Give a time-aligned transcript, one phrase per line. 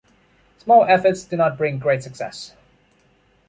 [0.57, 2.55] Small efforts do not bring great success.